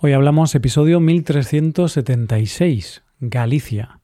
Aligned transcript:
Hoy 0.00 0.12
hablamos 0.12 0.54
episodio 0.54 1.00
1376, 1.00 3.02
Galicia. 3.18 3.98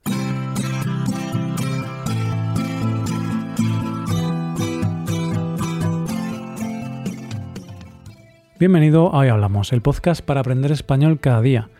Bienvenido 8.59 9.14
a 9.14 9.18
Hoy 9.18 9.29
Hablamos, 9.29 9.72
el 9.72 9.82
podcast 9.82 10.25
para 10.25 10.41
aprender 10.41 10.72
español 10.72 11.20
cada 11.20 11.41
día. 11.41 11.70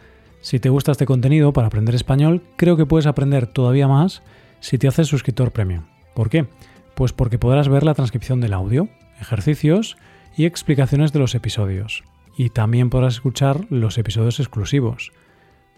Si 0.40 0.60
te 0.60 0.69
gusta 0.69 0.92
este 0.92 1.06
contenido 1.06 1.53
para 1.53 1.67
aprender 1.67 1.96
español, 1.96 2.40
creo 2.54 2.76
que 2.76 2.87
puedes 2.87 3.06
aprender 3.06 3.49
todavía 3.49 3.88
más 3.88 4.22
si 4.60 4.78
te 4.78 4.87
haces 4.87 5.08
suscriptor 5.08 5.51
premium. 5.51 5.87
¿Por 6.15 6.31
qué? 6.31 6.46
Pues 6.94 7.12
porque 7.12 7.40
podrás 7.40 7.69
ver 7.69 7.83
la 7.83 7.94
transcripción 7.94 8.40
del 8.40 8.53
audio, 8.53 8.88
ejercicios 9.21 9.96
y 10.37 10.44
explicaciones 10.44 11.12
de 11.12 11.19
los 11.19 11.35
episodios 11.35 12.04
y 12.37 12.51
también 12.51 12.90
podrás 12.90 13.14
escuchar 13.14 13.67
los 13.71 13.98
episodios 13.98 14.40
exclusivos. 14.40 15.12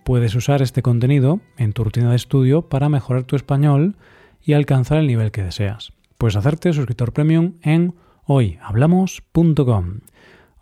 Puedes 0.05 0.35
usar 0.35 0.63
este 0.63 0.83
contenido 0.83 1.41
en 1.57 1.73
tu 1.73 1.85
rutina 1.85 2.11
de 2.11 2.17
estudio 2.17 2.69
para 2.69 2.89
mejorar 2.89 3.25
tu 3.25 3.37
español 3.37 3.97
y 4.43 4.53
alcanzar 4.53 4.99
el 4.99 5.07
nivel 5.07 5.33
que 5.33 5.43
deseas. 5.43 5.93
Puedes 6.19 6.37
hacerte 6.37 6.73
suscriptor 6.73 7.13
premium 7.13 7.55
en 7.63 7.95
hoyhablamos.com. 8.25 10.01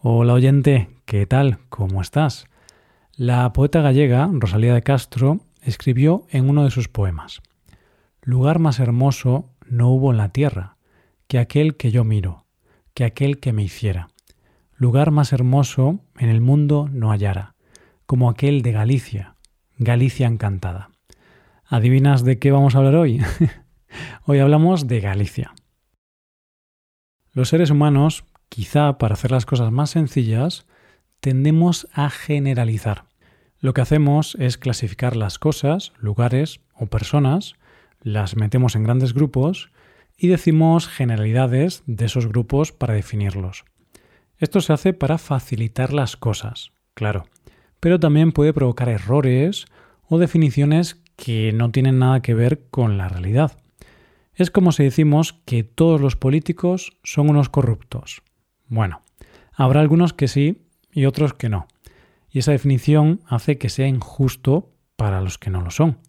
Hola 0.00 0.32
oyente, 0.32 0.90
¿qué 1.04 1.26
tal? 1.26 1.58
¿Cómo 1.68 2.00
estás? 2.00 2.46
La 3.16 3.52
poeta 3.52 3.80
gallega 3.80 4.28
Rosalía 4.32 4.74
de 4.74 4.82
Castro 4.82 5.40
escribió 5.62 6.26
en 6.30 6.48
uno 6.48 6.64
de 6.64 6.70
sus 6.70 6.88
poemas, 6.88 7.42
Lugar 8.22 8.58
más 8.58 8.80
hermoso 8.80 9.50
no 9.68 9.90
hubo 9.90 10.10
en 10.10 10.16
la 10.16 10.30
tierra 10.30 10.76
que 11.28 11.38
aquel 11.38 11.76
que 11.76 11.90
yo 11.90 12.04
miro, 12.04 12.46
que 12.94 13.04
aquel 13.04 13.38
que 13.38 13.52
me 13.52 13.62
hiciera 13.62 14.08
lugar 14.84 15.12
más 15.12 15.32
hermoso 15.32 16.00
en 16.18 16.28
el 16.28 16.42
mundo 16.42 16.90
no 16.92 17.10
hallara, 17.10 17.54
como 18.04 18.28
aquel 18.28 18.60
de 18.60 18.72
Galicia, 18.72 19.34
Galicia 19.78 20.26
encantada. 20.26 20.90
¿Adivinas 21.64 22.22
de 22.22 22.38
qué 22.38 22.50
vamos 22.50 22.74
a 22.74 22.78
hablar 22.78 22.96
hoy? 22.96 23.22
hoy 24.26 24.40
hablamos 24.40 24.86
de 24.86 25.00
Galicia. 25.00 25.54
Los 27.32 27.48
seres 27.48 27.70
humanos, 27.70 28.26
quizá 28.50 28.98
para 28.98 29.14
hacer 29.14 29.30
las 29.30 29.46
cosas 29.46 29.72
más 29.72 29.88
sencillas, 29.88 30.66
tendemos 31.20 31.88
a 31.94 32.10
generalizar. 32.10 33.06
Lo 33.60 33.72
que 33.72 33.80
hacemos 33.80 34.36
es 34.38 34.58
clasificar 34.58 35.16
las 35.16 35.38
cosas, 35.38 35.94
lugares 35.96 36.60
o 36.74 36.88
personas, 36.88 37.54
las 38.02 38.36
metemos 38.36 38.76
en 38.76 38.84
grandes 38.84 39.14
grupos 39.14 39.70
y 40.18 40.28
decimos 40.28 40.88
generalidades 40.88 41.84
de 41.86 42.04
esos 42.04 42.26
grupos 42.26 42.72
para 42.72 42.92
definirlos. 42.92 43.64
Esto 44.44 44.60
se 44.60 44.74
hace 44.74 44.92
para 44.92 45.16
facilitar 45.16 45.94
las 45.94 46.18
cosas, 46.18 46.70
claro, 46.92 47.24
pero 47.80 47.98
también 47.98 48.30
puede 48.30 48.52
provocar 48.52 48.90
errores 48.90 49.64
o 50.06 50.18
definiciones 50.18 51.00
que 51.16 51.50
no 51.54 51.70
tienen 51.70 51.98
nada 51.98 52.20
que 52.20 52.34
ver 52.34 52.66
con 52.68 52.98
la 52.98 53.08
realidad. 53.08 53.56
Es 54.34 54.50
como 54.50 54.70
si 54.70 54.84
decimos 54.84 55.32
que 55.46 55.64
todos 55.64 55.98
los 55.98 56.16
políticos 56.16 56.98
son 57.02 57.30
unos 57.30 57.48
corruptos. 57.48 58.20
Bueno, 58.68 59.00
habrá 59.54 59.80
algunos 59.80 60.12
que 60.12 60.28
sí 60.28 60.66
y 60.92 61.06
otros 61.06 61.32
que 61.32 61.48
no. 61.48 61.66
Y 62.30 62.40
esa 62.40 62.52
definición 62.52 63.22
hace 63.26 63.56
que 63.56 63.70
sea 63.70 63.88
injusto 63.88 64.74
para 64.96 65.22
los 65.22 65.38
que 65.38 65.48
no 65.48 65.62
lo 65.62 65.70
son. 65.70 66.00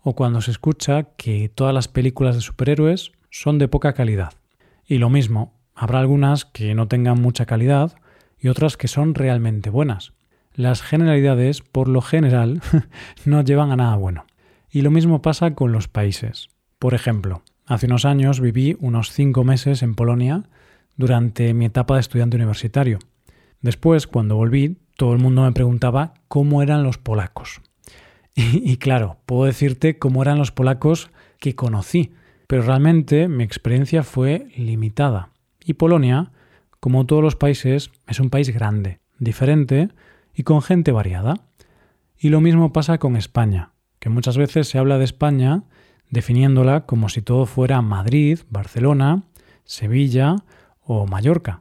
O 0.00 0.14
cuando 0.14 0.42
se 0.42 0.50
escucha 0.50 1.04
que 1.16 1.48
todas 1.48 1.72
las 1.72 1.88
películas 1.88 2.34
de 2.34 2.42
superhéroes 2.42 3.12
son 3.30 3.56
de 3.56 3.68
poca 3.68 3.94
calidad. 3.94 4.34
Y 4.84 4.98
lo 4.98 5.08
mismo, 5.08 5.54
Habrá 5.74 5.98
algunas 5.98 6.44
que 6.44 6.74
no 6.74 6.88
tengan 6.88 7.20
mucha 7.20 7.46
calidad 7.46 7.92
y 8.38 8.48
otras 8.48 8.76
que 8.76 8.88
son 8.88 9.14
realmente 9.14 9.70
buenas. 9.70 10.12
Las 10.54 10.82
generalidades, 10.82 11.62
por 11.62 11.88
lo 11.88 12.00
general, 12.00 12.62
no 13.24 13.42
llevan 13.42 13.72
a 13.72 13.76
nada 13.76 13.96
bueno. 13.96 14.26
Y 14.70 14.82
lo 14.82 14.90
mismo 14.90 15.22
pasa 15.22 15.54
con 15.54 15.72
los 15.72 15.88
países. 15.88 16.48
Por 16.78 16.94
ejemplo, 16.94 17.42
hace 17.66 17.86
unos 17.86 18.04
años 18.04 18.40
viví 18.40 18.76
unos 18.80 19.10
cinco 19.10 19.44
meses 19.44 19.82
en 19.82 19.94
Polonia 19.94 20.44
durante 20.96 21.54
mi 21.54 21.64
etapa 21.64 21.94
de 21.94 22.00
estudiante 22.00 22.36
universitario. 22.36 22.98
Después, 23.60 24.06
cuando 24.06 24.36
volví, 24.36 24.76
todo 24.96 25.12
el 25.12 25.18
mundo 25.18 25.42
me 25.42 25.52
preguntaba 25.52 26.14
cómo 26.28 26.62
eran 26.62 26.82
los 26.82 26.98
polacos. 26.98 27.60
Y, 28.36 28.78
claro, 28.78 29.18
puedo 29.26 29.44
decirte 29.44 29.98
cómo 29.98 30.20
eran 30.22 30.38
los 30.38 30.50
polacos 30.50 31.10
que 31.38 31.54
conocí, 31.54 32.14
pero 32.48 32.62
realmente 32.62 33.28
mi 33.28 33.44
experiencia 33.44 34.02
fue 34.02 34.48
limitada. 34.56 35.30
Y 35.64 35.74
Polonia, 35.74 36.30
como 36.80 37.06
todos 37.06 37.22
los 37.22 37.36
países, 37.36 37.90
es 38.06 38.20
un 38.20 38.30
país 38.30 38.50
grande, 38.50 39.00
diferente 39.18 39.88
y 40.34 40.42
con 40.42 40.62
gente 40.62 40.92
variada. 40.92 41.40
Y 42.18 42.28
lo 42.28 42.40
mismo 42.40 42.72
pasa 42.72 42.98
con 42.98 43.16
España, 43.16 43.72
que 43.98 44.10
muchas 44.10 44.36
veces 44.36 44.68
se 44.68 44.78
habla 44.78 44.98
de 44.98 45.04
España 45.04 45.64
definiéndola 46.10 46.86
como 46.86 47.08
si 47.08 47.22
todo 47.22 47.46
fuera 47.46 47.82
Madrid, 47.82 48.40
Barcelona, 48.50 49.24
Sevilla 49.64 50.36
o 50.80 51.06
Mallorca. 51.06 51.60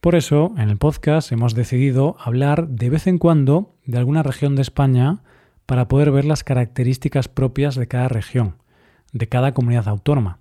Por 0.00 0.14
eso, 0.14 0.54
en 0.56 0.70
el 0.70 0.78
podcast 0.78 1.32
hemos 1.32 1.54
decidido 1.54 2.16
hablar 2.20 2.68
de 2.68 2.88
vez 2.88 3.06
en 3.06 3.18
cuando 3.18 3.74
de 3.84 3.98
alguna 3.98 4.22
región 4.22 4.54
de 4.54 4.62
España 4.62 5.22
para 5.66 5.88
poder 5.88 6.12
ver 6.12 6.24
las 6.24 6.44
características 6.44 7.28
propias 7.28 7.74
de 7.74 7.88
cada 7.88 8.08
región, 8.08 8.56
de 9.12 9.28
cada 9.28 9.52
comunidad 9.52 9.88
autónoma. 9.88 10.38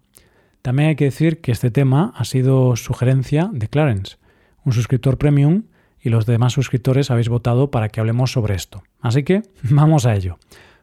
También 0.62 0.90
hay 0.90 0.96
que 0.96 1.06
decir 1.06 1.42
que 1.42 1.52
este 1.52 1.72
tema 1.72 2.14
ha 2.16 2.26
sido 2.26 2.76
sugerencia 2.76 3.50
de 3.54 3.68
Clarence, 3.68 4.18
un 4.64 4.74
suscriptor 4.74 5.18
premium, 5.18 5.64
y 6.00 6.10
los 6.10 6.26
demás 6.26 6.54
suscriptores 6.54 7.12
habéis 7.12 7.30
votado 7.30 7.72
para 7.72 7.90
que 7.90 8.00
hablemos 8.00 8.32
sobre 8.32 8.56
esto. 8.56 8.84
Así 9.02 9.24
que 9.24 9.44
vamos 9.64 10.06
a 10.06 10.16
ello. 10.16 10.38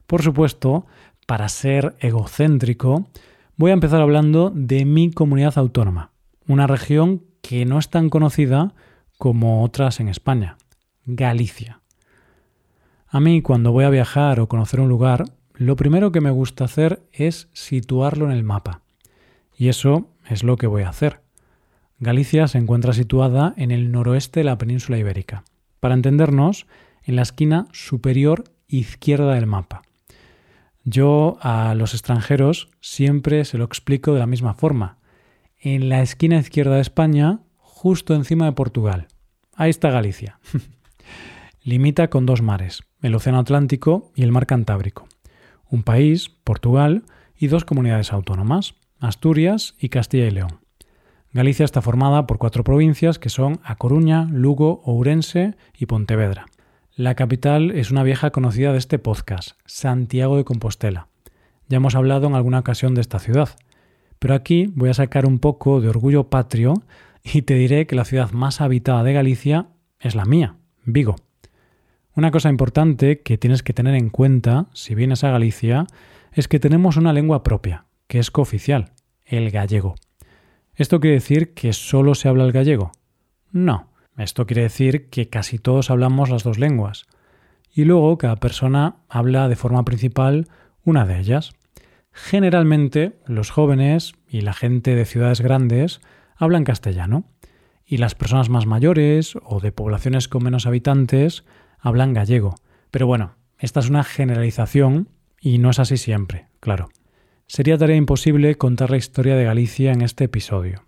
Por 0.07 0.23
supuesto, 0.23 0.87
para 1.27 1.49
ser 1.49 1.95
egocéntrico, 2.01 3.07
voy 3.57 3.71
a 3.71 3.75
empezar 3.75 4.01
hablando 4.01 4.51
de 4.55 4.85
mi 4.85 5.11
comunidad 5.11 5.57
autónoma, 5.57 6.11
una 6.47 6.67
región 6.67 7.23
que 7.41 7.65
no 7.65 7.79
es 7.79 7.89
tan 7.89 8.11
conocida 8.11 8.75
como 9.19 9.63
otras 9.63 10.01
en 10.01 10.09
España, 10.09 10.57
Galicia. 11.07 11.81
A 13.09 13.21
mí 13.21 13.43
cuando 13.43 13.73
voy 13.73 13.85
a 13.85 13.91
viajar 13.91 14.41
o 14.41 14.49
conocer 14.49 14.81
un 14.81 14.89
lugar, 14.89 15.25
lo 15.55 15.77
primero 15.77 16.11
que 16.11 16.21
me 16.21 16.31
gusta 16.31 16.65
hacer 16.65 17.03
es 17.13 17.49
situarlo 17.53 18.27
en 18.27 18.33
el 18.33 18.43
mapa. 18.43 18.84
Y 19.57 19.69
eso 19.69 20.09
es 20.29 20.43
lo 20.43 20.57
que 20.57 20.67
voy 20.67 20.83
a 20.83 20.89
hacer. 20.89 21.21
Galicia 21.99 22.49
se 22.49 22.59
encuentra 22.59 22.93
situada 22.93 23.55
en 23.57 23.71
el 23.71 23.93
noroeste 23.93 24.41
de 24.41 24.45
la 24.45 24.59
península 24.59 24.99
ibérica. 24.99 25.45
Para 25.81 25.95
entendernos, 25.95 26.67
en 27.03 27.17
la 27.17 27.23
esquina 27.23 27.67
superior 27.73 28.45
izquierda 28.69 29.35
del 29.35 29.47
mapa. 29.47 29.83
Yo 30.85 31.39
a 31.41 31.75
los 31.75 31.95
extranjeros 31.95 32.69
siempre 32.81 33.45
se 33.45 33.59
lo 33.59 33.65
explico 33.65 34.13
de 34.13 34.21
la 34.21 34.27
misma 34.27 34.55
forma. 34.55 34.99
En 35.61 35.89
la 35.89 36.03
esquina 36.03 36.39
izquierda 36.39 36.75
de 36.75 36.83
España, 36.83 37.41
justo 37.57 38.15
encima 38.15 38.47
de 38.47 38.53
Portugal. 38.53 39.09
Ahí 39.55 39.71
está 39.71 39.91
Galicia. 39.91 40.39
Limita 41.63 42.09
con 42.09 42.27
dos 42.27 42.43
mares, 42.43 42.83
el 43.01 43.15
Océano 43.15 43.39
Atlántico 43.39 44.13
y 44.15 44.23
el 44.23 44.33
Mar 44.33 44.47
Cantábrico. 44.47 45.09
Un 45.71 45.83
país, 45.83 46.29
Portugal, 46.29 47.05
y 47.39 47.47
dos 47.47 47.65
comunidades 47.65 48.13
autónomas, 48.13 48.75
Asturias 49.01 49.75
y 49.79 49.89
Castilla 49.89 50.27
y 50.27 50.31
León. 50.31 50.61
Galicia 51.33 51.65
está 51.65 51.83
formada 51.83 52.27
por 52.27 52.39
cuatro 52.39 52.63
provincias 52.63 53.19
que 53.19 53.29
son 53.29 53.61
A 53.65 53.77
Coruña, 53.77 54.29
Lugo, 54.31 54.83
Ourense 54.85 55.57
y 55.77 55.87
Pontevedra. 55.87 56.47
La 56.95 57.17
capital 57.17 57.73
es 57.73 57.91
una 57.91 58.05
vieja 58.05 58.31
conocida 58.31 58.71
de 58.71 58.79
este 58.79 59.01
podcast, 59.01 59.59
Santiago 59.67 60.37
de 60.37 60.45
Compostela. 60.45 61.09
Ya 61.69 61.79
hemos 61.79 61.97
hablado 61.97 62.29
en 62.29 62.35
alguna 62.35 62.61
ocasión 62.61 62.95
de 62.95 63.01
esta 63.01 63.19
ciudad, 63.19 63.49
pero 64.21 64.35
aquí 64.35 64.73
voy 64.77 64.91
a 64.91 64.95
sacar 64.95 65.27
un 65.27 65.41
poco 65.41 65.81
de 65.81 65.89
orgullo 65.89 66.31
patrio 66.31 66.75
y 67.25 67.43
te 67.43 67.55
diré 67.55 67.87
que 67.89 67.97
la 67.97 68.05
ciudad 68.05 68.31
más 68.31 68.61
habitada 68.61 69.03
de 69.03 69.13
Galicia 69.13 69.67
es 69.99 70.15
la 70.15 70.25
mía, 70.25 70.57
Vigo. 70.85 71.17
Una 72.15 72.31
cosa 72.31 72.49
importante 72.49 73.23
que 73.23 73.39
tienes 73.39 73.65
que 73.65 73.73
tener 73.73 73.97
en 73.97 74.09
cuenta 74.09 74.69
si 74.73 74.95
vienes 74.95 75.25
a 75.25 75.31
Galicia 75.31 75.87
es 76.33 76.47
que 76.47 76.61
tenemos 76.61 76.97
una 76.97 77.13
lengua 77.13 77.43
propia, 77.43 77.87
que 78.07 78.19
es 78.19 78.31
cooficial, 78.31 78.93
el 79.25 79.51
gallego. 79.51 79.95
¿Esto 80.75 81.01
quiere 81.01 81.15
decir 81.15 81.55
que 81.55 81.73
solo 81.73 82.15
se 82.15 82.29
habla 82.29 82.45
el 82.45 82.53
gallego? 82.53 82.93
No, 83.53 83.93
esto 84.17 84.47
quiere 84.47 84.63
decir 84.63 85.09
que 85.09 85.29
casi 85.29 85.59
todos 85.59 85.91
hablamos 85.91 86.31
las 86.31 86.43
dos 86.43 86.59
lenguas. 86.59 87.07
Y 87.73 87.85
luego 87.85 88.19
cada 88.19 88.37
persona 88.37 88.97
habla 89.09 89.49
de 89.49 89.57
forma 89.57 89.85
principal 89.85 90.49
una 90.85 91.07
de 91.07 91.19
ellas. 91.19 91.53
Generalmente 92.13 93.19
los 93.27 93.51
jóvenes 93.51 94.13
y 94.29 94.43
la 94.43 94.53
gente 94.53 94.95
de 94.95 95.05
ciudades 95.05 95.41
grandes 95.41 96.01
hablan 96.37 96.65
castellano 96.65 97.25
y 97.87 97.99
las 97.99 98.15
personas 98.15 98.49
más 98.49 98.67
mayores 98.67 99.35
o 99.43 99.61
de 99.61 99.73
poblaciones 99.73 100.29
con 100.29 100.45
menos 100.45 100.67
habitantes 100.67 101.45
hablan 101.79 102.15
gallego. 102.15 102.55
Pero 102.91 103.07
bueno, 103.07 103.37
esta 103.59 103.81
es 103.81 103.89
una 103.89 104.05
generalización 104.05 105.09
y 105.41 105.59
no 105.59 105.71
es 105.71 105.79
así 105.79 105.97
siempre, 105.97 106.47
claro. 106.61 106.89
Sería 107.47 107.77
tarea 107.77 107.97
imposible 107.97 108.57
contar 108.57 108.91
la 108.91 108.97
historia 108.97 109.37
de 109.37 109.45
Galicia 109.45 109.93
en 109.93 110.01
este 110.01 110.25
episodio, 110.25 110.83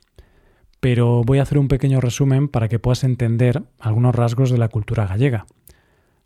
pero 0.81 1.23
voy 1.23 1.39
a 1.39 1.43
hacer 1.43 1.59
un 1.59 1.69
pequeño 1.69 2.01
resumen 2.01 2.49
para 2.49 2.69
que 2.69 2.79
puedas 2.79 3.05
entender 3.05 3.63
algunos 3.79 4.15
rasgos 4.15 4.51
de 4.51 4.59
la 4.59 4.69
cultura 4.69 5.07
gallega. 5.07 5.47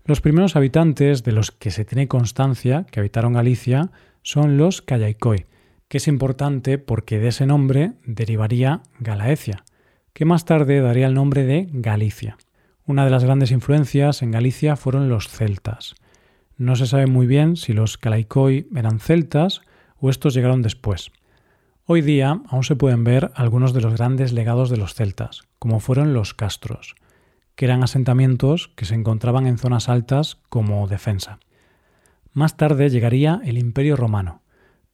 Los 0.04 0.20
primeros 0.20 0.54
habitantes 0.54 1.24
de 1.24 1.32
los 1.32 1.50
que 1.50 1.70
se 1.70 1.84
tiene 1.84 2.08
constancia 2.08 2.86
que 2.90 3.00
habitaron 3.00 3.32
Galicia 3.32 3.90
son 4.22 4.56
los 4.56 4.82
Callaicoi, 4.82 5.46
que 5.88 5.98
es 5.98 6.06
importante 6.06 6.78
porque 6.78 7.18
de 7.18 7.28
ese 7.28 7.44
nombre 7.44 7.92
derivaría 8.06 8.82
Galaecia, 9.00 9.64
que 10.12 10.24
más 10.24 10.44
tarde 10.44 10.80
daría 10.80 11.08
el 11.08 11.14
nombre 11.14 11.44
de 11.44 11.68
Galicia. 11.72 12.38
Una 12.86 13.04
de 13.04 13.10
las 13.10 13.24
grandes 13.24 13.50
influencias 13.50 14.22
en 14.22 14.30
Galicia 14.30 14.76
fueron 14.76 15.08
los 15.08 15.28
celtas. 15.28 15.96
No 16.56 16.76
se 16.76 16.86
sabe 16.86 17.06
muy 17.06 17.26
bien 17.26 17.56
si 17.56 17.72
los 17.72 17.98
Calaicoi 17.98 18.68
eran 18.74 19.00
celtas 19.00 19.62
o 20.00 20.10
estos 20.10 20.34
llegaron 20.34 20.62
después. 20.62 21.12
Hoy 21.86 22.02
día 22.02 22.40
aún 22.48 22.64
se 22.64 22.76
pueden 22.76 23.04
ver 23.04 23.32
algunos 23.34 23.72
de 23.72 23.80
los 23.80 23.94
grandes 23.94 24.32
legados 24.32 24.70
de 24.70 24.76
los 24.76 24.94
celtas, 24.94 25.42
como 25.58 25.80
fueron 25.80 26.14
los 26.14 26.34
castros, 26.34 26.94
que 27.56 27.64
eran 27.64 27.82
asentamientos 27.82 28.70
que 28.76 28.84
se 28.84 28.94
encontraban 28.94 29.46
en 29.46 29.58
zonas 29.58 29.88
altas 29.88 30.38
como 30.48 30.86
defensa. 30.86 31.40
Más 32.32 32.56
tarde 32.56 32.90
llegaría 32.90 33.40
el 33.44 33.58
Imperio 33.58 33.96
romano, 33.96 34.42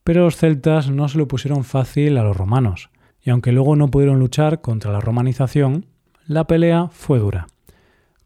pero 0.05 0.25
los 0.25 0.37
celtas 0.37 0.91
no 0.91 1.09
se 1.09 1.19
lo 1.19 1.29
pusieron 1.29 1.65
fácil 1.65 2.17
a 2.17 2.23
los 2.23 2.37
romanos, 2.37 2.91
y 3.21 3.31
aunque 3.31 3.53
luego 3.53 3.77
no 3.77 3.91
pudieron 3.91 4.19
luchar 4.19 4.61
contra 4.61 4.93
la 4.93 5.01
romanización, 5.01 5.87
la 6.27 6.47
pelea 6.47 6.89
fue 6.91 7.19
dura. 7.19 7.47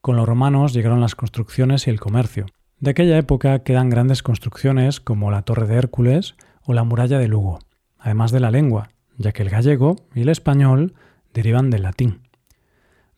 Con 0.00 0.16
los 0.16 0.28
romanos 0.28 0.72
llegaron 0.72 1.00
las 1.00 1.14
construcciones 1.14 1.86
y 1.86 1.90
el 1.90 2.00
comercio. 2.00 2.46
De 2.78 2.90
aquella 2.90 3.18
época 3.18 3.64
quedan 3.64 3.90
grandes 3.90 4.22
construcciones 4.22 5.00
como 5.00 5.30
la 5.30 5.42
Torre 5.42 5.66
de 5.66 5.76
Hércules 5.76 6.36
o 6.70 6.72
la 6.72 6.84
muralla 6.84 7.18
de 7.18 7.26
Lugo, 7.26 7.58
además 7.98 8.30
de 8.30 8.38
la 8.38 8.52
lengua, 8.52 8.90
ya 9.18 9.32
que 9.32 9.42
el 9.42 9.50
gallego 9.50 9.96
y 10.14 10.20
el 10.20 10.28
español 10.28 10.94
derivan 11.34 11.68
del 11.68 11.82
latín. 11.82 12.20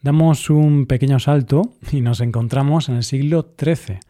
Damos 0.00 0.48
un 0.48 0.86
pequeño 0.86 1.18
salto 1.18 1.74
y 1.90 2.00
nos 2.00 2.20
encontramos 2.20 2.88
en 2.88 2.96
el 2.96 3.04
siglo 3.04 3.54
XIII, 3.62 4.00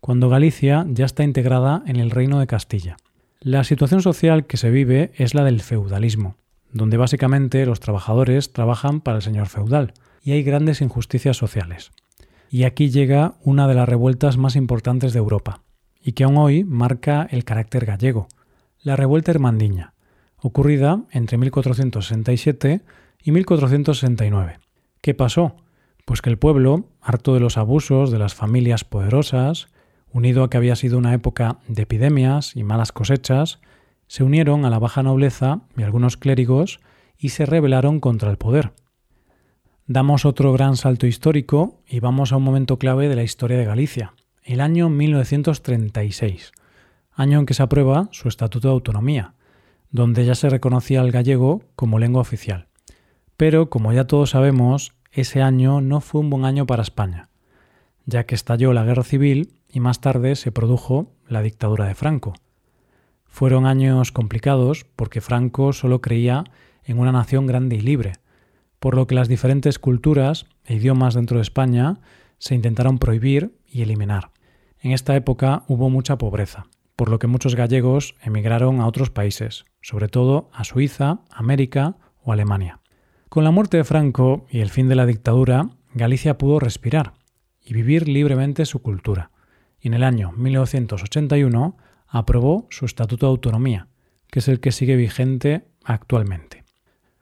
cuando 0.00 0.30
Galicia 0.30 0.86
ya 0.88 1.04
está 1.04 1.24
integrada 1.24 1.82
en 1.86 1.96
el 1.96 2.10
Reino 2.10 2.40
de 2.40 2.46
Castilla. 2.46 2.96
La 3.40 3.64
situación 3.64 4.00
social 4.00 4.46
que 4.46 4.56
se 4.56 4.70
vive 4.70 5.12
es 5.14 5.34
la 5.34 5.44
del 5.44 5.60
feudalismo, 5.60 6.36
donde 6.72 6.96
básicamente 6.96 7.66
los 7.66 7.80
trabajadores 7.80 8.54
trabajan 8.54 9.02
para 9.02 9.18
el 9.18 9.22
señor 9.22 9.48
feudal 9.48 9.92
y 10.22 10.32
hay 10.32 10.42
grandes 10.42 10.80
injusticias 10.80 11.36
sociales. 11.36 11.90
Y 12.48 12.64
aquí 12.64 12.88
llega 12.88 13.34
una 13.42 13.68
de 13.68 13.74
las 13.74 13.90
revueltas 13.90 14.38
más 14.38 14.56
importantes 14.56 15.12
de 15.12 15.18
Europa, 15.18 15.60
y 16.02 16.12
que 16.12 16.24
aún 16.24 16.38
hoy 16.38 16.64
marca 16.64 17.28
el 17.30 17.44
carácter 17.44 17.84
gallego, 17.84 18.28
la 18.82 18.96
revuelta 18.96 19.30
hermandiña, 19.30 19.94
ocurrida 20.38 21.02
entre 21.10 21.38
1467 21.38 22.82
y 23.22 23.32
1469. 23.32 24.58
¿Qué 25.00 25.14
pasó? 25.14 25.56
Pues 26.04 26.22
que 26.22 26.30
el 26.30 26.38
pueblo, 26.38 26.88
harto 27.00 27.34
de 27.34 27.40
los 27.40 27.56
abusos 27.56 28.10
de 28.10 28.18
las 28.18 28.34
familias 28.34 28.84
poderosas, 28.84 29.68
unido 30.12 30.44
a 30.44 30.50
que 30.50 30.56
había 30.56 30.76
sido 30.76 30.98
una 30.98 31.14
época 31.14 31.58
de 31.68 31.82
epidemias 31.82 32.56
y 32.56 32.62
malas 32.62 32.92
cosechas, 32.92 33.60
se 34.06 34.22
unieron 34.22 34.64
a 34.64 34.70
la 34.70 34.78
baja 34.78 35.02
nobleza 35.02 35.62
y 35.76 35.82
algunos 35.82 36.16
clérigos 36.16 36.80
y 37.18 37.30
se 37.30 37.46
rebelaron 37.46 38.00
contra 38.00 38.30
el 38.30 38.36
poder. 38.36 38.72
Damos 39.86 40.24
otro 40.24 40.52
gran 40.52 40.76
salto 40.76 41.06
histórico 41.06 41.80
y 41.88 42.00
vamos 42.00 42.32
a 42.32 42.36
un 42.36 42.42
momento 42.42 42.78
clave 42.78 43.08
de 43.08 43.16
la 43.16 43.22
historia 43.22 43.56
de 43.56 43.64
Galicia, 43.64 44.14
el 44.42 44.60
año 44.60 44.88
1936, 44.88 46.52
año 47.16 47.40
en 47.40 47.46
que 47.46 47.54
se 47.54 47.62
aprueba 47.62 48.08
su 48.12 48.28
Estatuto 48.28 48.68
de 48.68 48.74
Autonomía, 48.74 49.34
donde 49.90 50.24
ya 50.24 50.34
se 50.34 50.50
reconocía 50.50 51.00
al 51.00 51.10
gallego 51.10 51.62
como 51.74 51.98
lengua 51.98 52.20
oficial. 52.20 52.68
Pero, 53.36 53.70
como 53.70 53.92
ya 53.92 54.06
todos 54.06 54.30
sabemos, 54.30 54.92
ese 55.10 55.42
año 55.42 55.80
no 55.80 56.00
fue 56.00 56.20
un 56.20 56.30
buen 56.30 56.44
año 56.44 56.66
para 56.66 56.82
España, 56.82 57.28
ya 58.04 58.24
que 58.24 58.34
estalló 58.34 58.72
la 58.72 58.84
guerra 58.84 59.02
civil 59.02 59.54
y 59.68 59.80
más 59.80 60.00
tarde 60.00 60.36
se 60.36 60.52
produjo 60.52 61.10
la 61.26 61.42
dictadura 61.42 61.86
de 61.86 61.94
Franco. 61.94 62.34
Fueron 63.24 63.66
años 63.66 64.12
complicados 64.12 64.86
porque 64.96 65.20
Franco 65.20 65.72
solo 65.72 66.00
creía 66.00 66.44
en 66.84 66.98
una 66.98 67.12
nación 67.12 67.46
grande 67.46 67.76
y 67.76 67.80
libre, 67.80 68.12
por 68.78 68.94
lo 68.94 69.06
que 69.06 69.14
las 69.14 69.28
diferentes 69.28 69.78
culturas 69.78 70.46
e 70.64 70.74
idiomas 70.74 71.14
dentro 71.14 71.38
de 71.38 71.42
España 71.42 71.98
se 72.38 72.54
intentaron 72.54 72.98
prohibir 72.98 73.56
y 73.66 73.82
eliminar. 73.82 74.30
En 74.80 74.92
esta 74.92 75.16
época 75.16 75.64
hubo 75.66 75.90
mucha 75.90 76.18
pobreza, 76.18 76.66
por 76.96 77.10
lo 77.10 77.18
que 77.18 77.26
muchos 77.26 77.54
gallegos 77.54 78.16
emigraron 78.22 78.80
a 78.80 78.86
otros 78.86 79.10
países, 79.10 79.64
sobre 79.82 80.08
todo 80.08 80.50
a 80.52 80.64
Suiza, 80.64 81.20
América 81.30 81.96
o 82.22 82.32
Alemania. 82.32 82.80
Con 83.28 83.44
la 83.44 83.50
muerte 83.50 83.76
de 83.76 83.84
Franco 83.84 84.46
y 84.50 84.60
el 84.60 84.70
fin 84.70 84.88
de 84.88 84.96
la 84.96 85.06
dictadura, 85.06 85.68
Galicia 85.94 86.38
pudo 86.38 86.58
respirar 86.58 87.14
y 87.62 87.74
vivir 87.74 88.08
libremente 88.08 88.64
su 88.64 88.80
cultura 88.80 89.30
y 89.80 89.88
en 89.88 89.94
el 89.94 90.02
año 90.02 90.32
1981 90.32 91.76
aprobó 92.08 92.66
su 92.70 92.86
Estatuto 92.86 93.26
de 93.26 93.30
Autonomía, 93.30 93.88
que 94.30 94.40
es 94.40 94.48
el 94.48 94.60
que 94.60 94.72
sigue 94.72 94.96
vigente 94.96 95.68
actualmente. 95.84 96.64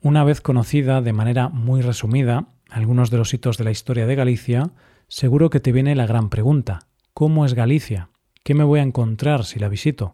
Una 0.00 0.24
vez 0.24 0.40
conocida 0.40 1.00
de 1.00 1.12
manera 1.12 1.48
muy 1.48 1.80
resumida 1.80 2.48
algunos 2.70 3.10
de 3.10 3.18
los 3.18 3.32
hitos 3.34 3.58
de 3.58 3.64
la 3.64 3.70
historia 3.70 4.06
de 4.06 4.14
Galicia, 4.14 4.70
seguro 5.08 5.50
que 5.50 5.60
te 5.60 5.72
viene 5.72 5.94
la 5.94 6.06
gran 6.06 6.30
pregunta, 6.30 6.80
¿cómo 7.12 7.44
es 7.44 7.54
Galicia? 7.54 8.10
¿Qué 8.44 8.54
me 8.54 8.62
voy 8.62 8.78
a 8.78 8.84
encontrar 8.84 9.44
si 9.44 9.58
la 9.58 9.68
visito? 9.68 10.12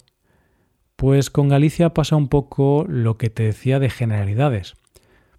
Pues 0.97 1.29
con 1.29 1.49
Galicia 1.49 1.93
pasa 1.93 2.17
un 2.17 2.29
poco 2.29 2.87
lo 2.89 3.19
que 3.19 3.29
te 3.29 3.43
decía 3.43 3.79
de 3.79 3.91
generalidades, 3.91 4.75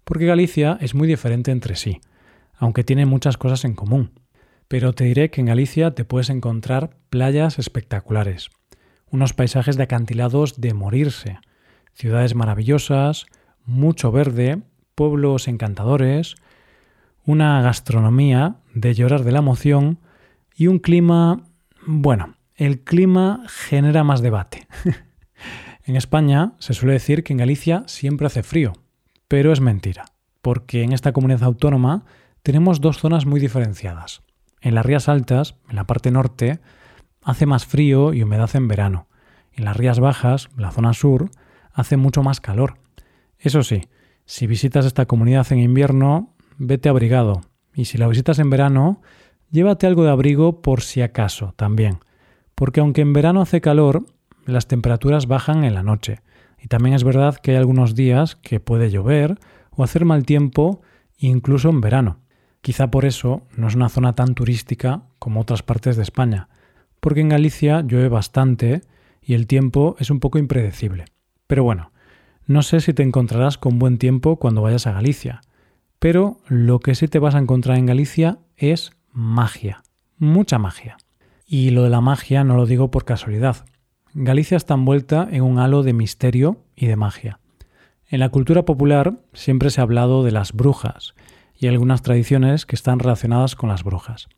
porque 0.04 0.26
Galicia 0.26 0.78
es 0.80 0.94
muy 0.94 1.08
diferente 1.08 1.50
entre 1.50 1.74
sí, 1.74 2.00
aunque 2.54 2.84
tiene 2.84 3.06
muchas 3.06 3.36
cosas 3.36 3.64
en 3.64 3.74
común 3.74 4.12
pero 4.72 4.94
te 4.94 5.04
diré 5.04 5.28
que 5.30 5.42
en 5.42 5.48
Galicia 5.48 5.94
te 5.94 6.06
puedes 6.06 6.30
encontrar 6.30 6.96
playas 7.10 7.58
espectaculares, 7.58 8.48
unos 9.10 9.34
paisajes 9.34 9.76
de 9.76 9.82
acantilados 9.82 10.62
de 10.62 10.72
morirse, 10.72 11.40
ciudades 11.92 12.34
maravillosas, 12.34 13.26
mucho 13.66 14.10
verde, 14.12 14.62
pueblos 14.94 15.46
encantadores, 15.46 16.36
una 17.26 17.60
gastronomía 17.60 18.56
de 18.72 18.94
llorar 18.94 19.24
de 19.24 19.32
la 19.32 19.40
emoción 19.40 19.98
y 20.56 20.68
un 20.68 20.78
clima, 20.78 21.42
bueno, 21.86 22.36
el 22.64 22.80
clima 22.84 23.44
genera 23.48 24.04
más 24.04 24.22
debate. 24.22 24.66
en 25.84 25.96
España 25.96 26.52
se 26.58 26.74
suele 26.74 26.94
decir 26.94 27.24
que 27.24 27.32
en 27.32 27.38
Galicia 27.38 27.84
siempre 27.86 28.26
hace 28.26 28.42
frío, 28.42 28.72
pero 29.28 29.52
es 29.52 29.60
mentira, 29.60 30.04
porque 30.40 30.82
en 30.82 30.92
esta 30.92 31.12
comunidad 31.12 31.44
autónoma 31.44 32.04
tenemos 32.42 32.80
dos 32.80 32.98
zonas 32.98 33.26
muy 33.26 33.40
diferenciadas. 33.40 34.22
En 34.60 34.74
las 34.74 34.86
rías 34.86 35.08
altas, 35.08 35.56
en 35.68 35.76
la 35.76 35.86
parte 35.86 36.10
norte, 36.10 36.60
hace 37.22 37.46
más 37.46 37.66
frío 37.66 38.14
y 38.14 38.22
humedad 38.22 38.50
en 38.54 38.68
verano. 38.68 39.08
En 39.52 39.64
las 39.64 39.76
rías 39.76 40.00
bajas, 40.00 40.48
la 40.56 40.70
zona 40.70 40.92
sur, 40.92 41.30
hace 41.72 41.96
mucho 41.96 42.22
más 42.22 42.40
calor. 42.40 42.78
Eso 43.38 43.62
sí, 43.62 43.82
si 44.24 44.46
visitas 44.46 44.86
esta 44.86 45.06
comunidad 45.06 45.50
en 45.52 45.58
invierno, 45.58 46.34
vete 46.58 46.88
abrigado. 46.88 47.42
Y 47.74 47.86
si 47.86 47.98
la 47.98 48.06
visitas 48.06 48.38
en 48.38 48.50
verano, 48.50 49.02
llévate 49.50 49.86
algo 49.86 50.04
de 50.04 50.10
abrigo 50.10 50.62
por 50.62 50.82
si 50.82 51.02
acaso 51.02 51.54
también. 51.56 51.98
Porque 52.54 52.80
aunque 52.80 53.00
en 53.00 53.12
verano 53.12 53.40
hace 53.40 53.60
calor, 53.60 54.06
las 54.46 54.66
temperaturas 54.66 55.26
bajan 55.26 55.64
en 55.64 55.74
la 55.74 55.82
noche. 55.82 56.20
Y 56.58 56.68
también 56.68 56.94
es 56.94 57.04
verdad 57.04 57.36
que 57.36 57.52
hay 57.52 57.56
algunos 57.56 57.94
días 57.94 58.36
que 58.36 58.60
puede 58.60 58.90
llover 58.90 59.38
o 59.70 59.84
hacer 59.84 60.04
mal 60.04 60.24
tiempo 60.24 60.80
incluso 61.18 61.70
en 61.70 61.80
verano. 61.80 62.18
Quizá 62.60 62.90
por 62.90 63.04
eso 63.04 63.42
no 63.56 63.66
es 63.66 63.74
una 63.74 63.88
zona 63.88 64.14
tan 64.14 64.34
turística 64.34 65.02
como 65.18 65.40
otras 65.40 65.62
partes 65.62 65.96
de 65.96 66.02
España, 66.02 66.48
porque 67.00 67.20
en 67.20 67.28
Galicia 67.28 67.80
llueve 67.80 68.08
bastante 68.08 68.82
y 69.20 69.34
el 69.34 69.46
tiempo 69.46 69.96
es 69.98 70.10
un 70.10 70.20
poco 70.20 70.38
impredecible. 70.38 71.06
Pero 71.46 71.64
bueno, 71.64 71.90
no 72.46 72.62
sé 72.62 72.80
si 72.80 72.92
te 72.92 73.02
encontrarás 73.02 73.58
con 73.58 73.78
buen 73.78 73.98
tiempo 73.98 74.36
cuando 74.36 74.62
vayas 74.62 74.86
a 74.86 74.92
Galicia, 74.92 75.40
pero 75.98 76.38
lo 76.48 76.80
que 76.80 76.94
sí 76.94 77.08
te 77.08 77.18
vas 77.18 77.34
a 77.34 77.38
encontrar 77.38 77.78
en 77.78 77.86
Galicia 77.86 78.38
es 78.56 78.92
magia, 79.12 79.82
mucha 80.18 80.58
magia. 80.58 80.96
Y 81.52 81.68
lo 81.68 81.82
de 81.82 81.90
la 81.90 82.00
magia 82.00 82.44
no 82.44 82.56
lo 82.56 82.64
digo 82.64 82.90
por 82.90 83.04
casualidad. 83.04 83.66
Galicia 84.14 84.56
está 84.56 84.72
envuelta 84.72 85.28
en 85.30 85.42
un 85.42 85.58
halo 85.58 85.82
de 85.82 85.92
misterio 85.92 86.64
y 86.74 86.86
de 86.86 86.96
magia. 86.96 87.40
En 88.08 88.20
la 88.20 88.30
cultura 88.30 88.64
popular 88.64 89.18
siempre 89.34 89.68
se 89.68 89.82
ha 89.82 89.84
hablado 89.84 90.24
de 90.24 90.30
las 90.30 90.54
brujas, 90.54 91.14
y 91.54 91.66
algunas 91.66 92.00
tradiciones 92.00 92.64
que 92.64 92.74
están 92.74 93.00
relacionadas 93.00 93.54
con 93.54 93.68
las 93.68 93.84
brujas. 93.84 94.30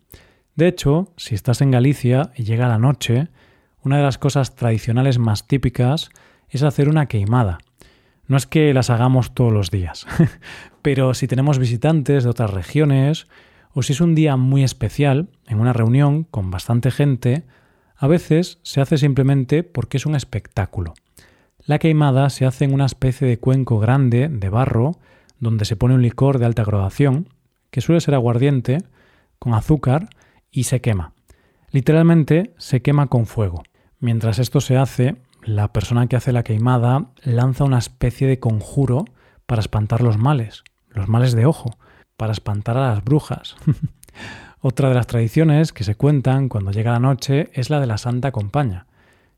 De 0.56 0.66
hecho, 0.66 1.12
si 1.16 1.36
estás 1.36 1.60
en 1.60 1.70
Galicia 1.70 2.32
y 2.34 2.42
llega 2.42 2.66
la 2.66 2.80
noche, 2.80 3.28
una 3.84 3.98
de 3.98 4.02
las 4.02 4.18
cosas 4.18 4.56
tradicionales 4.56 5.20
más 5.20 5.46
típicas 5.46 6.10
es 6.48 6.64
hacer 6.64 6.88
una 6.88 7.06
queimada. 7.06 7.58
No 8.26 8.36
es 8.36 8.48
que 8.48 8.74
las 8.74 8.90
hagamos 8.90 9.34
todos 9.34 9.52
los 9.52 9.70
días, 9.70 10.04
pero 10.82 11.14
si 11.14 11.28
tenemos 11.28 11.60
visitantes 11.60 12.24
de 12.24 12.30
otras 12.30 12.50
regiones 12.50 13.28
o 13.74 13.82
si 13.82 13.92
es 13.92 14.00
un 14.00 14.14
día 14.14 14.36
muy 14.36 14.62
especial, 14.62 15.28
en 15.46 15.60
una 15.60 15.72
reunión 15.72 16.24
con 16.24 16.50
bastante 16.50 16.90
gente, 16.90 17.42
a 17.96 18.06
veces 18.06 18.58
se 18.62 18.80
hace 18.80 18.98
simplemente 18.98 19.64
porque 19.64 19.96
es 19.96 20.06
un 20.06 20.14
espectáculo. 20.14 20.94
La 21.66 21.78
queimada 21.78 22.30
se 22.30 22.46
hace 22.46 22.64
en 22.64 22.72
una 22.72 22.86
especie 22.86 23.26
de 23.26 23.38
cuenco 23.38 23.78
grande 23.80 24.28
de 24.28 24.48
barro 24.48 24.92
donde 25.40 25.64
se 25.64 25.76
pone 25.76 25.94
un 25.94 26.02
licor 26.02 26.38
de 26.38 26.46
alta 26.46 26.64
graduación, 26.64 27.28
que 27.70 27.80
suele 27.80 28.00
ser 28.00 28.14
aguardiente, 28.14 28.78
con 29.38 29.54
azúcar, 29.54 30.08
y 30.50 30.64
se 30.64 30.80
quema. 30.80 31.12
Literalmente 31.70 32.54
se 32.56 32.80
quema 32.80 33.08
con 33.08 33.26
fuego. 33.26 33.64
Mientras 33.98 34.38
esto 34.38 34.60
se 34.60 34.76
hace, 34.76 35.16
la 35.42 35.72
persona 35.72 36.06
que 36.06 36.16
hace 36.16 36.32
la 36.32 36.44
queimada 36.44 37.10
lanza 37.24 37.64
una 37.64 37.78
especie 37.78 38.28
de 38.28 38.38
conjuro 38.38 39.04
para 39.46 39.60
espantar 39.60 40.00
los 40.00 40.16
males, 40.16 40.62
los 40.88 41.08
males 41.08 41.34
de 41.34 41.46
ojo, 41.46 41.76
para 42.16 42.32
espantar 42.32 42.76
a 42.76 42.94
las 42.94 43.04
brujas. 43.04 43.56
Otra 44.60 44.88
de 44.88 44.94
las 44.94 45.06
tradiciones 45.06 45.72
que 45.72 45.84
se 45.84 45.94
cuentan 45.94 46.48
cuando 46.48 46.70
llega 46.70 46.92
la 46.92 47.00
noche 47.00 47.50
es 47.52 47.70
la 47.70 47.80
de 47.80 47.86
la 47.86 47.98
Santa 47.98 48.32
Compaña, 48.32 48.86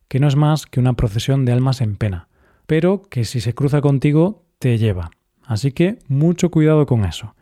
que 0.09 0.21
no 0.21 0.28
es 0.28 0.37
más 0.37 0.66
que 0.66 0.80
una 0.80 0.92
procesión 0.92 1.45
de 1.45 1.52
almas 1.52 1.80
en 1.80 1.97
pena, 1.97 2.28
pero 2.66 3.02
que 3.02 3.25
si 3.25 3.40
se 3.40 3.54
cruza 3.54 3.80
contigo 3.80 4.45
te 4.59 4.78
lleva. 4.78 5.11
Así 5.45 5.73
que 5.73 5.99
mucho 6.09 6.50
cuidado 6.50 6.87
con 6.87 7.04
eso. 7.04 7.35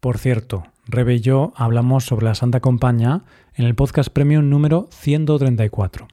Por 0.00 0.18
cierto, 0.18 0.64
Rebe 0.86 1.14
y 1.14 1.20
yo 1.20 1.52
hablamos 1.56 2.04
sobre 2.04 2.26
la 2.26 2.34
Santa 2.34 2.60
Compaña 2.60 3.22
en 3.54 3.66
el 3.66 3.74
podcast 3.74 4.10
premium 4.10 4.50
número 4.50 4.88
134. 4.90 6.08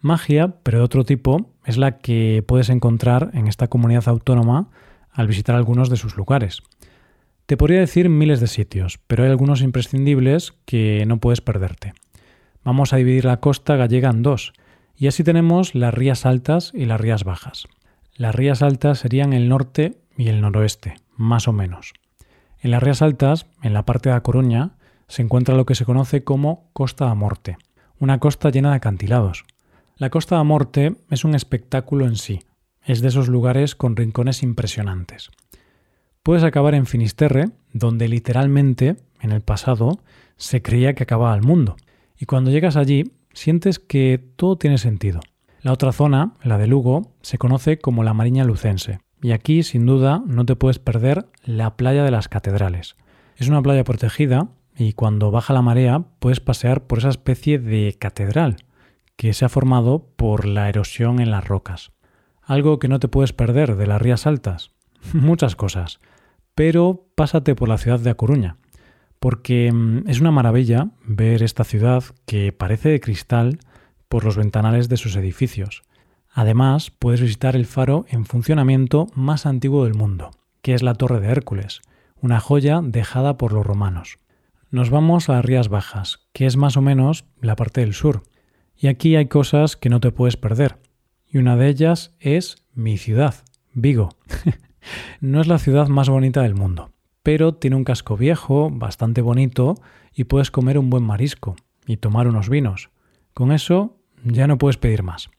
Magia, 0.00 0.54
pero 0.62 0.78
de 0.78 0.84
otro 0.84 1.04
tipo, 1.04 1.50
es 1.64 1.76
la 1.76 1.98
que 1.98 2.44
puedes 2.46 2.68
encontrar 2.68 3.30
en 3.34 3.46
esta 3.46 3.68
comunidad 3.68 4.08
autónoma 4.08 4.68
al 5.10 5.26
visitar 5.26 5.56
algunos 5.56 5.90
de 5.90 5.96
sus 5.96 6.16
lugares. 6.16 6.62
Te 7.52 7.58
podría 7.58 7.80
decir 7.80 8.08
miles 8.08 8.40
de 8.40 8.46
sitios, 8.46 8.98
pero 9.06 9.24
hay 9.24 9.30
algunos 9.30 9.60
imprescindibles 9.60 10.54
que 10.64 11.04
no 11.06 11.18
puedes 11.20 11.42
perderte. 11.42 11.92
Vamos 12.64 12.94
a 12.94 12.96
dividir 12.96 13.26
la 13.26 13.40
costa 13.40 13.76
gallega 13.76 14.08
en 14.08 14.22
dos, 14.22 14.54
y 14.96 15.06
así 15.06 15.22
tenemos 15.22 15.74
las 15.74 15.92
rías 15.92 16.24
altas 16.24 16.72
y 16.74 16.86
las 16.86 16.98
rías 16.98 17.24
bajas. 17.24 17.68
Las 18.16 18.34
rías 18.34 18.62
altas 18.62 19.00
serían 19.00 19.34
el 19.34 19.50
norte 19.50 19.98
y 20.16 20.28
el 20.28 20.40
noroeste, 20.40 20.94
más 21.14 21.46
o 21.46 21.52
menos. 21.52 21.92
En 22.62 22.70
las 22.70 22.82
rías 22.82 23.02
altas, 23.02 23.44
en 23.62 23.74
la 23.74 23.84
parte 23.84 24.08
de 24.08 24.14
la 24.14 24.22
Coruña, 24.22 24.70
se 25.06 25.20
encuentra 25.20 25.54
lo 25.54 25.66
que 25.66 25.74
se 25.74 25.84
conoce 25.84 26.24
como 26.24 26.70
Costa 26.72 27.04
da 27.04 27.14
Morte, 27.14 27.58
una 27.98 28.18
costa 28.18 28.48
llena 28.48 28.70
de 28.70 28.76
acantilados. 28.76 29.44
La 29.98 30.08
Costa 30.08 30.36
da 30.36 30.42
Morte 30.42 30.96
es 31.10 31.22
un 31.22 31.34
espectáculo 31.34 32.06
en 32.06 32.16
sí, 32.16 32.44
es 32.82 33.02
de 33.02 33.08
esos 33.08 33.28
lugares 33.28 33.74
con 33.74 33.94
rincones 33.94 34.42
impresionantes 34.42 35.28
puedes 36.22 36.44
acabar 36.44 36.74
en 36.74 36.86
Finisterre, 36.86 37.50
donde 37.72 38.08
literalmente, 38.08 38.96
en 39.20 39.32
el 39.32 39.40
pasado, 39.40 40.00
se 40.36 40.62
creía 40.62 40.94
que 40.94 41.02
acababa 41.02 41.34
el 41.34 41.42
mundo. 41.42 41.76
Y 42.18 42.26
cuando 42.26 42.50
llegas 42.50 42.76
allí, 42.76 43.12
sientes 43.32 43.78
que 43.78 44.22
todo 44.36 44.56
tiene 44.56 44.78
sentido. 44.78 45.20
La 45.60 45.72
otra 45.72 45.92
zona, 45.92 46.34
la 46.42 46.58
de 46.58 46.66
Lugo, 46.66 47.12
se 47.22 47.38
conoce 47.38 47.78
como 47.78 48.04
la 48.04 48.14
Mariña 48.14 48.44
Lucense. 48.44 49.00
Y 49.20 49.32
aquí, 49.32 49.62
sin 49.62 49.86
duda, 49.86 50.22
no 50.26 50.44
te 50.44 50.56
puedes 50.56 50.78
perder 50.78 51.26
la 51.44 51.76
playa 51.76 52.04
de 52.04 52.10
las 52.10 52.28
catedrales. 52.28 52.96
Es 53.36 53.48
una 53.48 53.62
playa 53.62 53.84
protegida 53.84 54.48
y 54.76 54.94
cuando 54.94 55.30
baja 55.30 55.52
la 55.52 55.62
marea 55.62 56.04
puedes 56.18 56.40
pasear 56.40 56.86
por 56.86 56.98
esa 56.98 57.10
especie 57.10 57.58
de 57.58 57.96
catedral 57.98 58.56
que 59.16 59.32
se 59.32 59.44
ha 59.44 59.48
formado 59.48 60.08
por 60.16 60.46
la 60.46 60.68
erosión 60.68 61.20
en 61.20 61.30
las 61.30 61.46
rocas. 61.46 61.92
Algo 62.42 62.80
que 62.80 62.88
no 62.88 62.98
te 62.98 63.08
puedes 63.08 63.32
perder 63.32 63.76
de 63.76 63.86
las 63.86 64.02
rías 64.02 64.26
altas. 64.26 64.72
Muchas 65.12 65.54
cosas 65.54 66.00
pero 66.54 67.06
pásate 67.14 67.54
por 67.54 67.68
la 67.68 67.78
ciudad 67.78 68.00
de 68.00 68.10
A 68.10 68.14
Coruña, 68.14 68.56
porque 69.18 69.70
mm, 69.72 70.08
es 70.08 70.20
una 70.20 70.30
maravilla 70.30 70.90
ver 71.04 71.42
esta 71.42 71.64
ciudad 71.64 72.04
que 72.26 72.52
parece 72.52 72.90
de 72.90 73.00
cristal 73.00 73.58
por 74.08 74.24
los 74.24 74.36
ventanales 74.36 74.88
de 74.88 74.96
sus 74.96 75.16
edificios. 75.16 75.82
Además, 76.30 76.90
puedes 76.90 77.20
visitar 77.20 77.56
el 77.56 77.66
faro 77.66 78.04
en 78.08 78.24
funcionamiento 78.24 79.06
más 79.14 79.46
antiguo 79.46 79.84
del 79.84 79.94
mundo, 79.94 80.30
que 80.62 80.74
es 80.74 80.82
la 80.82 80.94
Torre 80.94 81.20
de 81.20 81.28
Hércules, 81.28 81.80
una 82.20 82.40
joya 82.40 82.80
dejada 82.82 83.36
por 83.36 83.52
los 83.52 83.66
romanos. 83.66 84.18
Nos 84.70 84.90
vamos 84.90 85.28
a 85.28 85.42
Rías 85.42 85.68
Bajas, 85.68 86.20
que 86.32 86.46
es 86.46 86.56
más 86.56 86.76
o 86.76 86.82
menos 86.82 87.26
la 87.40 87.56
parte 87.56 87.82
del 87.82 87.94
sur, 87.94 88.22
y 88.76 88.86
aquí 88.86 89.16
hay 89.16 89.26
cosas 89.26 89.76
que 89.76 89.90
no 89.90 90.00
te 90.00 90.12
puedes 90.12 90.36
perder, 90.36 90.78
y 91.26 91.38
una 91.38 91.56
de 91.56 91.68
ellas 91.68 92.14
es 92.20 92.56
mi 92.74 92.98
ciudad, 92.98 93.34
Vigo. 93.74 94.10
No 95.20 95.40
es 95.40 95.46
la 95.46 95.58
ciudad 95.58 95.88
más 95.88 96.08
bonita 96.08 96.42
del 96.42 96.54
mundo, 96.54 96.90
pero 97.22 97.54
tiene 97.54 97.76
un 97.76 97.84
casco 97.84 98.16
viejo, 98.16 98.70
bastante 98.70 99.20
bonito, 99.20 99.76
y 100.14 100.24
puedes 100.24 100.50
comer 100.50 100.78
un 100.78 100.90
buen 100.90 101.04
marisco 101.04 101.56
y 101.86 101.96
tomar 101.96 102.28
unos 102.28 102.48
vinos. 102.48 102.90
Con 103.34 103.52
eso 103.52 103.96
ya 104.24 104.46
no 104.46 104.58
puedes 104.58 104.76
pedir 104.76 105.02
más. 105.02 105.30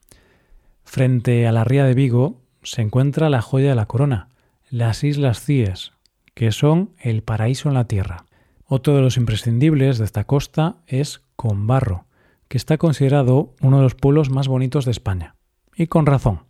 Frente 0.84 1.48
a 1.48 1.52
la 1.52 1.64
ría 1.64 1.86
de 1.86 1.94
Vigo 1.94 2.42
se 2.64 2.82
encuentra 2.82 3.30
la 3.30 3.42
joya 3.42 3.70
de 3.70 3.76
la 3.76 3.86
corona, 3.86 4.30
las 4.70 5.04
Islas 5.04 5.42
Cíes, 5.42 5.92
que 6.34 6.52
son 6.52 6.92
el 7.00 7.24
paraíso 7.24 7.70
en 7.70 7.76
la 7.76 7.88
tierra. 7.88 8.26
Otro 8.66 8.96
de 8.96 9.02
los 9.02 9.18
imprescindibles 9.18 9.98
de 9.98 10.06
esta 10.06 10.24
costa 10.24 10.78
es 10.88 11.22
Combarro, 11.36 12.06
que 12.48 12.58
está 12.58 12.78
considerado 12.78 13.54
uno 13.62 13.78
de 13.78 13.84
los 13.84 13.96
pueblos 13.96 14.30
más 14.30 14.48
bonitos 14.48 14.86
de 14.86 14.92
España. 14.92 15.36
Y 15.76 15.88
con 15.88 16.06
razón. 16.06 16.42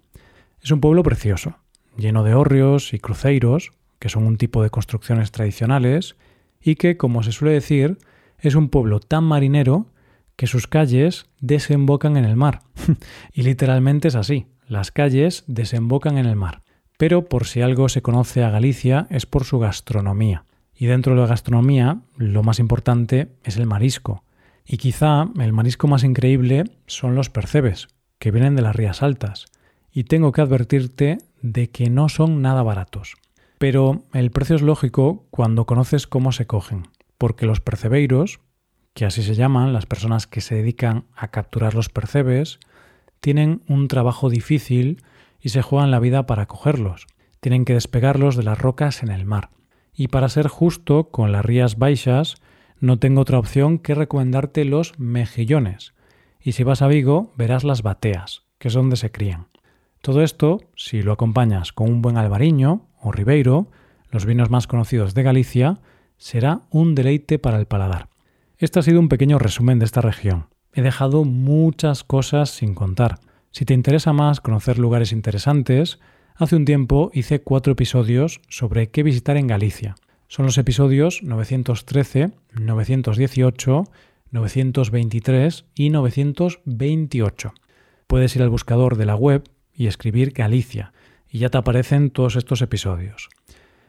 Es 0.62 0.72
un 0.72 0.80
pueblo 0.80 1.04
precioso, 1.04 1.58
lleno 1.98 2.24
de 2.24 2.36
hórreos 2.36 2.94
y 2.94 3.00
cruceiros, 3.00 3.72
que 4.00 4.10
son 4.10 4.26
un 4.26 4.38
tipo 4.38 4.64
de 4.64 4.70
construcciones 4.70 5.32
tradicionales, 5.32 6.16
y 6.62 6.76
que, 6.76 6.98
como 6.98 7.24
se 7.24 7.32
suele 7.32 7.54
decir, 7.54 7.98
es 8.40 8.56
un 8.56 8.70
pueblo 8.70 9.00
tan 9.00 9.24
marinero 9.24 9.88
que 10.36 10.48
sus 10.48 10.68
calles 10.68 11.26
desembocan 11.40 12.18
en 12.18 12.26
el 12.26 12.36
mar. 12.36 12.62
y 13.34 13.44
literalmente 13.44 14.08
es 14.08 14.16
así, 14.16 14.48
las 14.68 14.92
calles 14.92 15.44
desembocan 15.48 16.18
en 16.18 16.26
el 16.26 16.36
mar. 16.36 16.64
Pero 16.98 17.26
por 17.26 17.46
si 17.46 17.62
algo 17.62 17.90
se 17.90 18.02
conoce 18.02 18.44
a 18.44 18.50
Galicia 18.50 19.08
es 19.10 19.26
por 19.26 19.44
su 19.44 19.60
gastronomía. 19.60 20.46
Y 20.76 20.86
dentro 20.88 21.14
de 21.14 21.22
la 21.22 21.28
gastronomía, 21.28 22.02
lo 22.18 22.44
más 22.44 22.60
importante 22.60 23.30
es 23.44 23.58
el 23.58 23.68
marisco. 23.68 24.24
Y 24.66 24.78
quizá 24.78 25.30
el 25.40 25.54
marisco 25.54 25.88
más 25.88 26.04
increíble 26.04 26.66
son 26.88 27.16
los 27.16 27.30
percebes, 27.30 27.88
que 28.20 28.32
vienen 28.32 28.56
de 28.56 28.62
las 28.62 28.76
rías 28.76 29.04
altas. 29.04 29.46
Y 29.92 30.06
tengo 30.06 30.32
que 30.32 30.42
advertirte 30.42 31.18
de 31.44 31.70
que 31.70 31.92
no 31.92 32.10
son 32.10 32.42
nada 32.42 32.64
baratos. 32.64 33.14
Pero 33.60 34.06
el 34.14 34.32
precio 34.32 34.56
es 34.56 34.64
lógico 34.64 35.28
cuando 35.30 35.66
conoces 35.66 36.08
cómo 36.08 36.32
se 36.32 36.48
cogen, 36.48 36.88
porque 37.20 37.46
los 37.46 37.60
percebeiros, 37.60 38.40
que 38.94 39.06
así 39.06 39.22
se 39.22 39.36
llaman 39.36 39.74
las 39.74 39.86
personas 39.86 40.26
que 40.26 40.42
se 40.42 40.56
dedican 40.56 41.06
a 41.16 41.28
capturar 41.28 41.76
los 41.76 41.90
percebes, 41.90 42.60
tienen 43.20 43.62
un 43.68 43.88
trabajo 43.88 44.30
difícil 44.30 45.04
y 45.40 45.50
se 45.50 45.62
juegan 45.62 45.92
la 45.92 46.00
vida 46.00 46.26
para 46.26 46.46
cogerlos. 46.46 47.08
Tienen 47.42 47.66
que 47.66 47.74
despegarlos 47.74 48.36
de 48.36 48.44
las 48.44 48.58
rocas 48.58 49.04
en 49.04 49.12
el 49.12 49.26
mar. 49.26 49.50
Y 49.94 50.08
para 50.08 50.30
ser 50.30 50.48
justo 50.48 51.10
con 51.10 51.32
las 51.32 51.46
rías 51.46 51.78
baixas, 51.78 52.38
no 52.80 53.00
tengo 53.00 53.22
otra 53.22 53.38
opción 53.38 53.80
que 53.80 53.96
recomendarte 53.96 54.66
los 54.66 54.98
mejillones. 54.98 55.94
Y 56.40 56.54
si 56.54 56.64
vas 56.64 56.82
a 56.82 56.88
Vigo, 56.88 57.32
verás 57.38 57.64
las 57.64 57.84
bateas, 57.84 58.44
que 58.58 58.70
es 58.70 58.74
donde 58.74 58.96
se 58.96 59.12
crían. 59.12 59.48
Todo 60.04 60.22
esto, 60.22 60.60
si 60.76 61.02
lo 61.02 61.14
acompañas 61.14 61.72
con 61.72 61.90
un 61.90 62.02
buen 62.02 62.18
albariño 62.18 62.90
o 63.00 63.14
ribeiro, 63.14 63.68
los 64.12 64.26
vinos 64.26 64.50
más 64.50 64.68
conocidos 64.68 65.14
de 65.14 65.24
Galicia, 65.24 65.80
será 66.18 66.64
un 66.72 66.94
deleite 66.94 67.40
para 67.40 67.58
el 67.58 67.68
paladar. 67.68 68.10
Este 68.58 68.80
ha 68.80 68.82
sido 68.82 69.00
un 69.00 69.08
pequeño 69.08 69.40
resumen 69.40 69.80
de 69.80 69.86
esta 69.86 70.02
región. 70.02 70.48
He 70.74 70.82
dejado 70.82 71.24
muchas 71.24 72.04
cosas 72.04 72.50
sin 72.50 72.76
contar. 72.76 73.22
Si 73.52 73.64
te 73.64 73.74
interesa 73.74 74.12
más 74.12 74.42
conocer 74.42 74.78
lugares 74.78 75.14
interesantes, 75.14 76.00
hace 76.36 76.58
un 76.58 76.66
tiempo 76.66 77.10
hice 77.14 77.42
cuatro 77.42 77.72
episodios 77.72 78.42
sobre 78.50 78.90
qué 78.90 79.04
visitar 79.04 79.38
en 79.38 79.48
Galicia. 79.48 79.96
Son 80.28 80.46
los 80.46 80.58
episodios 80.58 81.24
913, 81.24 82.32
918, 82.60 83.86
923 84.32 85.66
y 85.76 85.90
928. 85.92 87.54
Puedes 88.08 88.36
ir 88.36 88.42
al 88.42 88.50
buscador 88.50 88.98
de 88.98 89.06
la 89.06 89.16
web 89.16 89.46
y 89.74 89.88
escribir 89.88 90.32
Galicia, 90.32 90.94
y 91.30 91.40
ya 91.40 91.50
te 91.50 91.58
aparecen 91.58 92.12
todos 92.12 92.36
estos 92.36 92.62
episodios. 92.62 93.30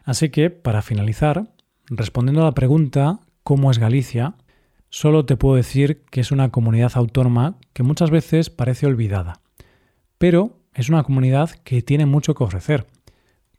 Así 0.05 0.31
que, 0.31 0.51
para 0.51 0.83
finalizar, 0.83 1.51
respondiendo 1.87 2.43
a 2.43 2.47
la 2.47 2.53
pregunta 2.53 3.21
¿cómo 3.43 3.71
es 3.71 3.79
Galicia? 3.79 4.35
Solo 4.89 5.27
te 5.27 5.37
puedo 5.37 5.57
decir 5.57 6.03
que 6.11 6.21
es 6.21 6.33
una 6.33 6.51
comunidad 6.51 6.93
autónoma 6.95 7.59
que 7.73 7.83
muchas 7.83 8.11
veces 8.11 8.49
parece 8.49 8.87
olvidada, 8.87 9.41
pero 10.19 10.61
es 10.73 10.89
una 10.89 11.03
comunidad 11.03 11.51
que 11.51 11.83
tiene 11.83 12.07
mucho 12.07 12.35
que 12.35 12.45
ofrecer. 12.45 12.87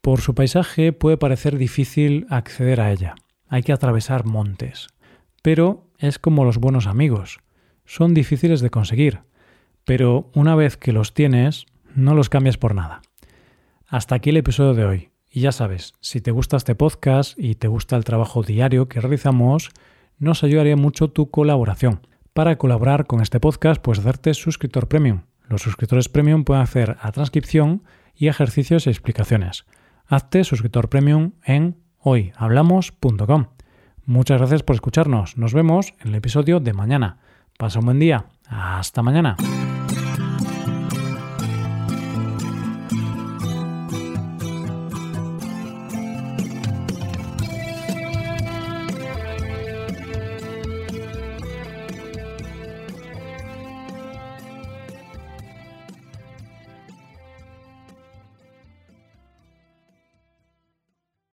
Por 0.02 0.22
su 0.22 0.34
paisaje 0.34 0.94
puede 0.94 1.18
parecer 1.18 1.58
difícil 1.58 2.26
acceder 2.30 2.82
a 2.82 2.92
ella, 2.92 3.16
hay 3.48 3.64
que 3.64 3.74
atravesar 3.74 4.26
montes, 4.26 4.88
pero 5.42 5.88
es 6.00 6.20
como 6.20 6.46
los 6.46 6.58
buenos 6.58 6.88
amigos, 6.88 7.40
son 7.86 8.14
difíciles 8.14 8.62
de 8.62 8.70
conseguir, 8.72 9.20
pero 9.84 10.32
una 10.34 10.56
vez 10.56 10.78
que 10.78 10.92
los 10.92 11.14
tienes, 11.14 11.66
no 11.96 12.14
los 12.14 12.30
cambies 12.30 12.58
por 12.58 12.76
nada. 12.76 13.02
Hasta 13.88 14.16
aquí 14.16 14.30
el 14.30 14.38
episodio 14.38 14.74
de 14.74 14.86
hoy. 14.86 15.10
Y 15.32 15.42
ya 15.42 15.52
sabes, 15.52 15.94
si 16.00 16.22
te 16.22 16.32
gusta 16.32 16.58
este 16.58 16.76
podcast 16.76 17.38
y 17.38 17.56
te 17.56 17.68
gusta 17.68 17.96
el 17.98 18.04
trabajo 18.04 18.44
diario 18.44 18.88
que 18.88 19.02
realizamos, 19.02 19.72
nos 20.18 20.44
ayudaría 20.44 20.76
mucho 20.76 21.10
tu 21.10 21.30
colaboración. 21.30 22.08
Para 22.34 22.58
colaborar 22.58 23.06
con 23.06 23.22
este 23.22 23.40
podcast, 23.40 23.82
puedes 23.82 24.00
hacerte 24.00 24.34
suscriptor 24.34 24.88
premium. 24.88 25.22
Los 25.48 25.62
suscriptores 25.62 26.10
premium 26.10 26.44
pueden 26.44 26.64
hacer 26.64 26.98
a 27.02 27.12
transcripción 27.12 27.84
y 28.16 28.28
ejercicios 28.28 28.88
y 28.88 28.90
explicaciones. 28.90 29.66
Hazte 30.08 30.44
suscriptor 30.44 30.90
premium 30.90 31.34
en 31.44 31.78
hoyhablamos.com. 32.00 33.48
Muchas 34.06 34.38
gracias 34.38 34.64
por 34.64 34.76
escucharnos. 34.76 35.38
Nos 35.38 35.54
vemos 35.54 35.94
en 36.00 36.10
el 36.10 36.16
episodio 36.16 36.60
de 36.60 36.74
mañana. 36.74 37.18
Pasa 37.58 37.80
un 37.80 37.86
buen 37.86 38.00
día. 38.00 38.26
Hasta 38.48 39.02
mañana. 39.02 39.36